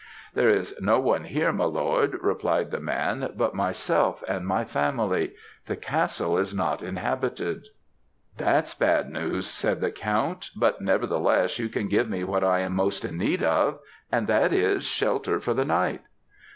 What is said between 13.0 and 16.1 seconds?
in need of, and that is shelter for the night.'